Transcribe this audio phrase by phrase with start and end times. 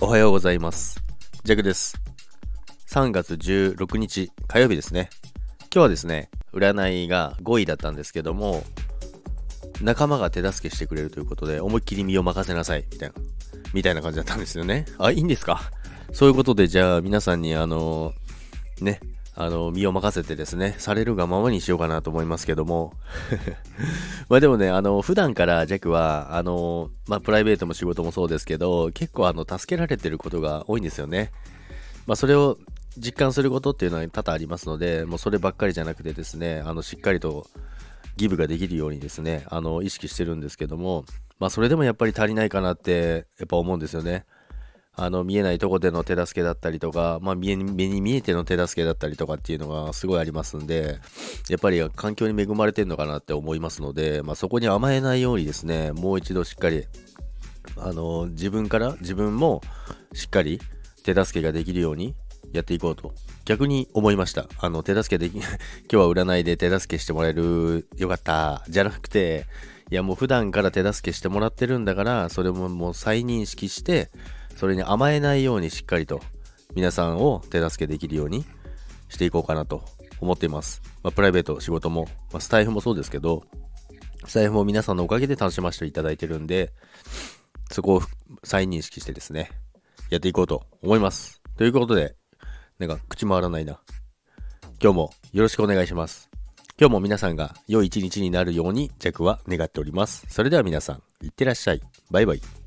[0.00, 1.00] おはようございます。
[1.44, 1.96] ジャグです。
[2.90, 5.08] 3月16日火曜日ですね。
[5.60, 8.64] 今日はですね、占いが5位だったんですけども、
[9.80, 13.14] 仲間が手助けしてくれるということで、思いっきり身を任せなさい、みたいな、
[13.72, 14.84] みたいな感じだったんですよね。
[14.98, 15.70] あ、いいんですか？
[16.12, 18.12] そういうことで、じゃあ皆さんにあの、
[18.80, 18.98] ね、
[19.36, 22.92] あの、身を任せてですね、されるがままにしようかなと思いますけども。
[24.28, 31.32] まあでもね、あの、普段からジャックは、あの、まあプライベートも仕事もそうですけど、結構あの、助けられてることが多いんですよね。
[32.06, 32.58] まあそれを
[32.96, 37.48] 実感することっていうのは多々ありますので、もうそればっかりじゃなくてですね、あの、しっかりと
[38.16, 41.04] ギブができるようにですね、あの、意識してるんですけども、
[41.40, 44.26] まあそれでもやっぱり足りないかなって、やっぱ思うんですよね。
[44.96, 51.00] あの見えないとこでの手助けだったりとか、まあ、目に見えての手助けだったりとかっていうのがすごいありますんで、
[51.48, 56.86] やっぱり環境に恵まれてるのかなって思いますので、まあ、そこに甘えないようにですね、もう一度しっかり、
[57.76, 59.60] あの自分から自分も
[60.12, 60.60] しっかり
[61.02, 62.14] 手助けができるように
[62.52, 63.14] やっていこうと
[63.44, 64.46] 逆に思いました。
[64.58, 65.46] あの手助けでき、 今
[65.88, 69.46] 日は占いで手助けしてもらえる、よかった、じゃなくて、
[69.90, 74.10] いやもう普段から手助けしてもらってるんだから、それももう再認識して、
[74.56, 76.20] それに甘えないようにしっかりと
[76.74, 78.44] 皆さんを手助けできるように
[79.08, 79.84] していこうかなと
[80.20, 80.82] 思っています。
[81.02, 83.44] まあ、プライベート、仕事も、まあ、スタイフもそうですけど、
[84.26, 86.72] スタイフも皆さんのおかげで楽しませていただいてるんで、
[87.70, 88.02] そこを
[88.42, 89.50] 再認識してですね、
[90.10, 91.42] やっていこうと思います。
[91.56, 92.16] ということで、
[92.78, 93.80] なんか口回らないな。
[94.82, 96.30] 今日もよろしくお願いします。
[96.78, 100.26] 今日も皆さんが良い一日になるように弱は願っております。
[100.28, 101.80] それでは皆さん、いってらっしゃい。
[102.10, 102.63] バイバイ。